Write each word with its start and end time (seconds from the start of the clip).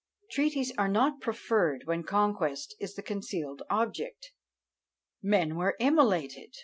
Treaties 0.31 0.73
are 0.79 0.87
not 0.87 1.21
proffered 1.21 1.83
when 1.85 2.01
conquest 2.01 2.73
is 2.79 2.95
the 2.95 3.03
concealed 3.03 3.61
object. 3.69 4.31
Men 5.21 5.55
were 5.57 5.75
immolated! 5.79 6.55